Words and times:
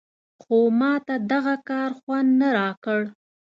خو 0.41 0.57
ماته 0.79 1.15
دغه 1.31 1.55
کار 1.69 1.89
خوند 1.99 2.29
نه 2.39 2.47
راکړ. 2.57 2.99